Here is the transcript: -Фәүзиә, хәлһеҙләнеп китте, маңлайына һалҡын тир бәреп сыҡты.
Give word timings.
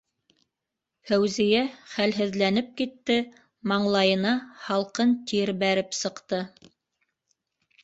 -Фәүзиә, 1.09 1.59
хәлһеҙләнеп 1.91 2.71
китте, 2.81 3.19
маңлайына 3.73 4.33
һалҡын 4.65 5.15
тир 5.35 5.55
бәреп 5.67 5.97
сыҡты. 6.01 6.43